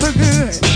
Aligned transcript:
so 0.00 0.12
good. 0.12 0.75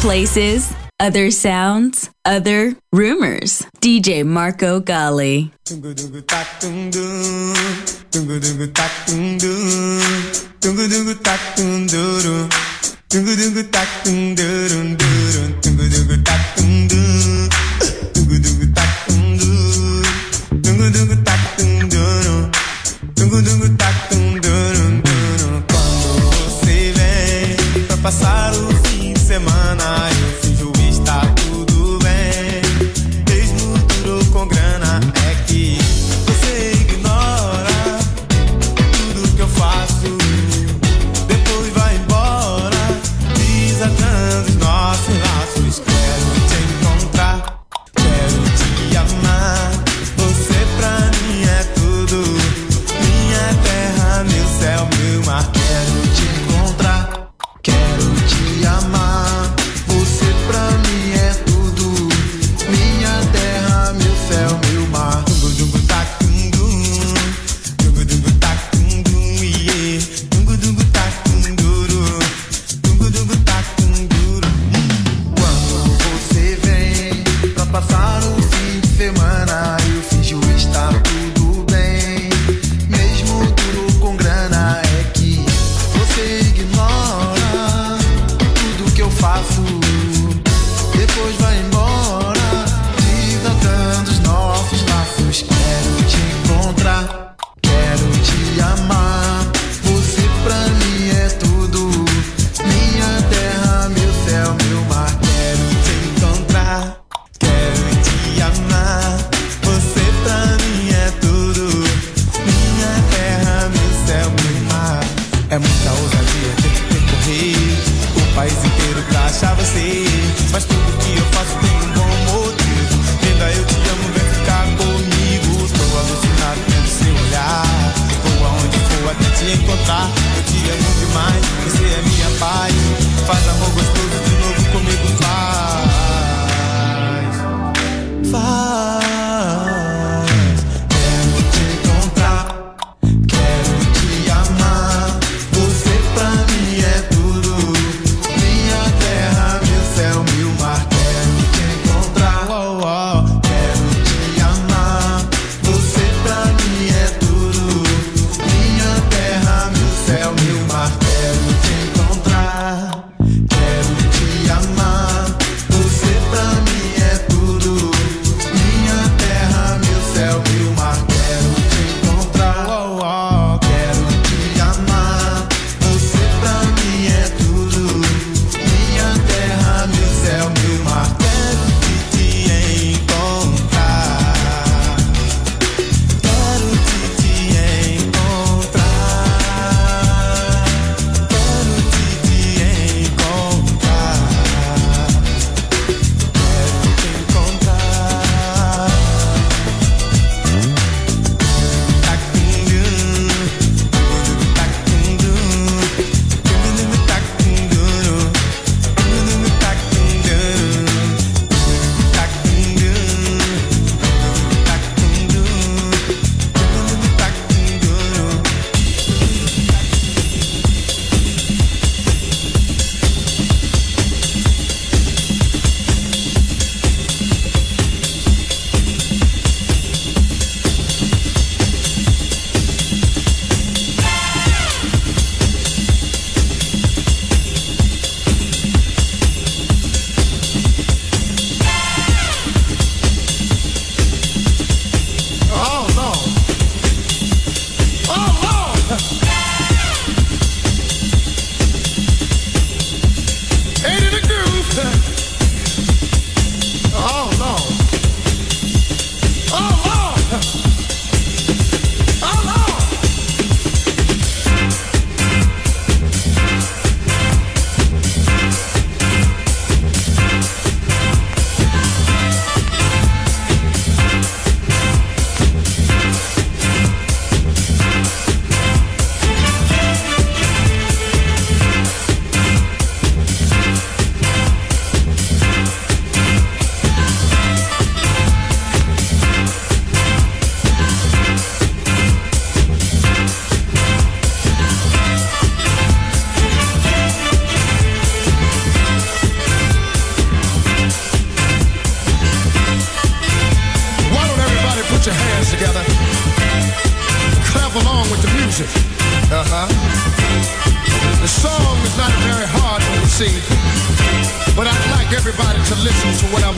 places, 0.00 0.72
other 0.98 1.30
sounds, 1.30 2.10
other 2.24 2.74
rumors. 2.90 3.66
DJ 3.80 4.24
Marco 4.24 4.80
Gally. 4.80 5.52
Quando 5.68 5.94
você 26.32 26.92
vem 26.92 27.84
pra 27.84 27.96
passar 27.98 28.49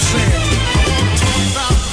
I'm 0.04 0.20
saying? 0.20 1.91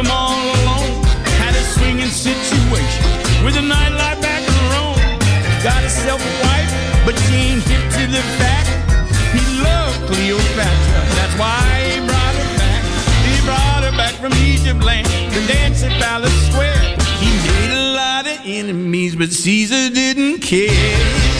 him 0.00 0.10
all 0.10 0.32
alone. 0.32 1.04
Had 1.36 1.54
a 1.54 1.64
swinging 1.76 2.08
situation 2.08 3.04
with 3.44 3.56
a 3.56 3.64
nightlife 3.64 4.20
back 4.20 4.42
in 4.48 4.56
Rome. 4.72 5.00
Got 5.62 5.80
herself 5.84 6.20
a 6.20 6.32
wife, 6.46 6.70
but 7.04 7.14
she 7.24 7.34
ain't 7.52 7.62
hip 7.68 7.84
to 7.98 8.04
the 8.08 8.22
fact. 8.40 8.68
He 9.36 9.42
loved 9.60 10.00
Cleopatra, 10.08 11.00
that's 11.18 11.36
why 11.38 11.60
he 11.88 11.98
brought 12.08 12.34
her 12.40 12.50
back. 12.60 12.82
He 13.28 13.34
brought 13.44 13.82
her 13.84 13.94
back 13.96 14.14
from 14.22 14.32
Egypt 14.40 14.82
land 14.82 15.06
to 15.34 15.40
dance 15.46 15.82
at 15.82 15.92
Palace 16.00 16.38
Square. 16.48 16.80
He 17.20 17.30
made 17.48 17.72
a 17.76 17.92
lot 17.92 18.26
of 18.26 18.38
enemies, 18.44 19.14
but 19.16 19.30
Caesar 19.32 19.90
didn't 19.90 20.40
care. 20.40 21.39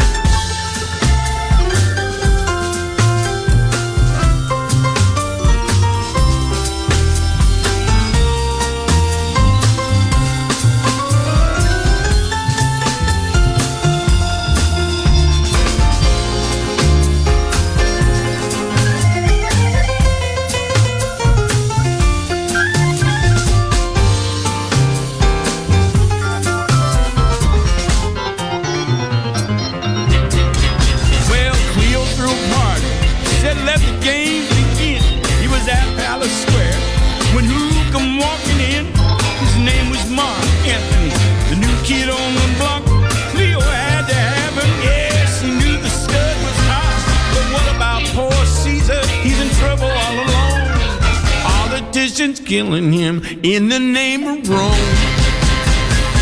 name 53.91 54.23
of 54.23 54.49
Rome. 54.49 54.71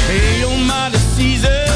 Hail, 0.08 0.18
hey, 0.18 0.44
oh, 0.44 0.58
mighty 0.68 0.96
oh, 0.96 1.00
uh, 1.00 1.16
Caesar. 1.16 1.70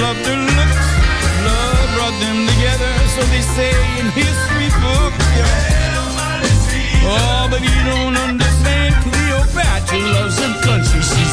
loved 0.00 0.26
her 0.26 0.36
looks. 0.36 0.86
Love 1.46 1.88
brought 1.94 2.16
them 2.20 2.46
together, 2.50 2.92
so 3.14 3.22
they 3.32 3.42
say 3.56 3.70
in 4.00 4.06
history 4.10 4.68
books. 4.82 5.24
Yeah. 5.38 5.74
Oh, 7.06 7.46
but 7.50 7.60
you 7.62 7.76
don't 7.84 8.16
understand 8.16 8.43
and 9.94 10.12
loves 10.12 10.36
the 10.36 10.48
country. 10.62 11.23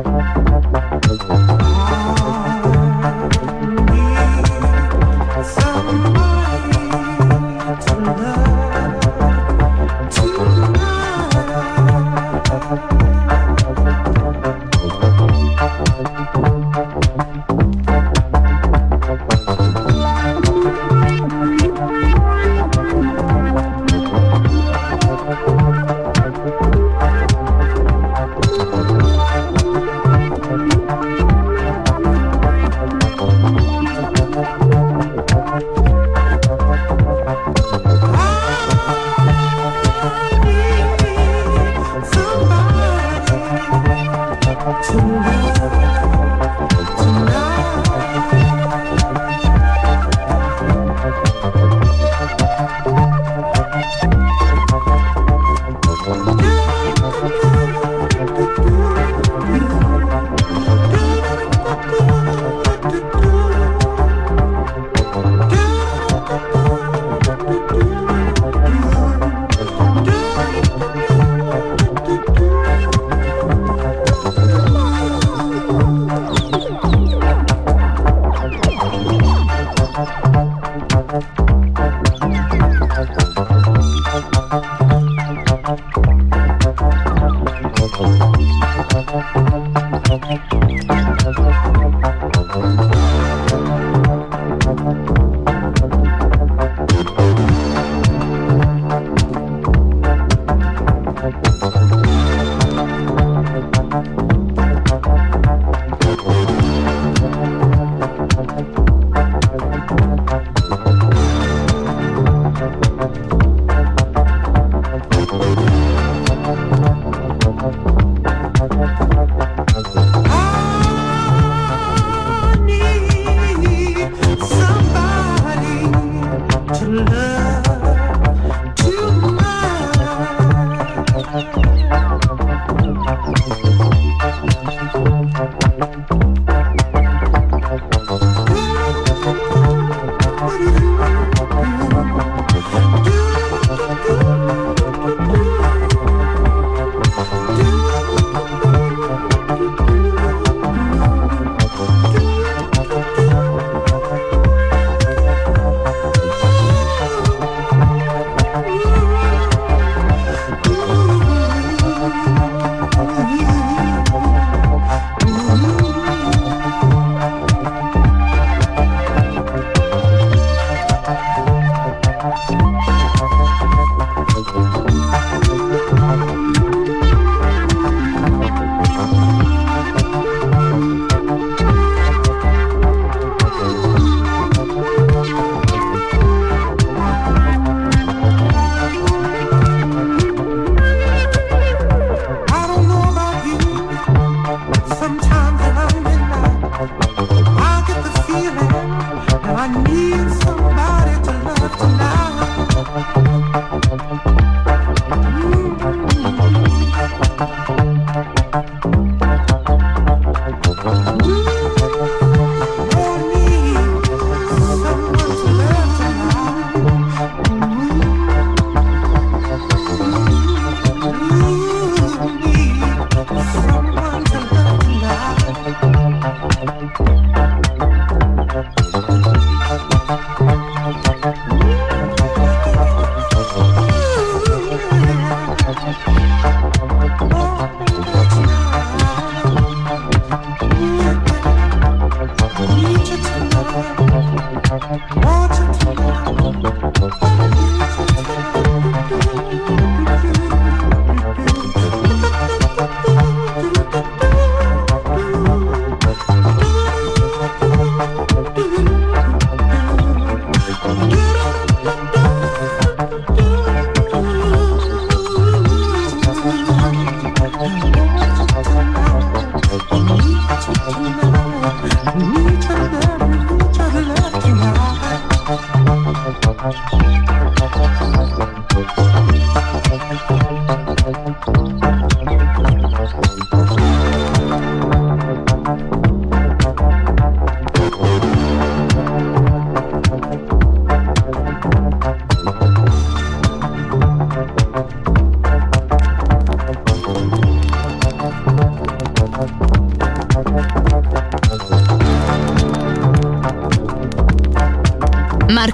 Oh, 0.00 0.28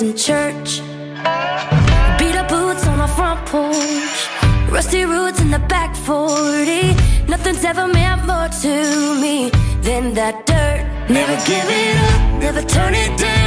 in 0.00 0.16
church. 0.16 0.80
Beat 2.18 2.36
up 2.36 2.48
boots 2.48 2.86
on 2.86 2.98
the 2.98 3.08
front 3.16 3.44
porch. 3.46 4.28
Rusty 4.70 5.04
roots 5.04 5.40
in 5.40 5.50
the 5.50 5.58
back 5.58 5.96
40. 5.96 6.94
Nothing's 7.26 7.64
ever 7.64 7.88
meant 7.88 8.24
more 8.26 8.48
to 8.62 9.20
me 9.20 9.50
than 9.82 10.14
that 10.14 10.46
dirt. 10.46 10.84
Never 11.10 11.34
give 11.46 11.68
it 11.68 11.96
up, 12.12 12.40
never 12.40 12.62
turn 12.62 12.94
it 12.94 13.18
down. 13.18 13.37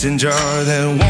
Mason 0.00 0.16
jar 0.16 0.64
that 0.64 1.09